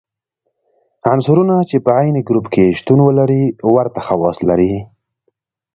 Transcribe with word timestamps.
عنصرونه 1.13 1.55
چې 1.69 1.77
په 1.85 1.91
عین 1.97 2.15
ګروپ 2.27 2.45
کې 2.53 2.65
شتون 2.79 2.99
ولري 3.03 3.43
ورته 3.75 3.99
خواص 4.07 4.37
لري. 4.49 4.73